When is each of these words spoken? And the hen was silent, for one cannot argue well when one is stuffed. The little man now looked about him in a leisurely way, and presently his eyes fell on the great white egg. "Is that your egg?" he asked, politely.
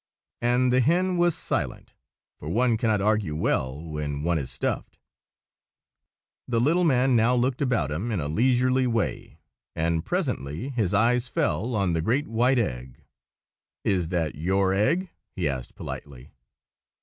And 0.41 0.73
the 0.73 0.79
hen 0.79 1.17
was 1.17 1.35
silent, 1.37 1.93
for 2.39 2.49
one 2.49 2.75
cannot 2.75 3.01
argue 3.01 3.35
well 3.35 3.79
when 3.79 4.23
one 4.23 4.39
is 4.39 4.49
stuffed. 4.49 4.97
The 6.47 6.59
little 6.59 6.83
man 6.83 7.15
now 7.15 7.35
looked 7.35 7.61
about 7.61 7.91
him 7.91 8.11
in 8.11 8.19
a 8.19 8.27
leisurely 8.27 8.87
way, 8.87 9.37
and 9.75 10.03
presently 10.03 10.69
his 10.69 10.91
eyes 10.95 11.27
fell 11.27 11.75
on 11.75 11.93
the 11.93 12.01
great 12.01 12.27
white 12.27 12.57
egg. 12.57 13.03
"Is 13.83 14.07
that 14.07 14.33
your 14.33 14.73
egg?" 14.73 15.11
he 15.35 15.47
asked, 15.47 15.75
politely. 15.75 16.31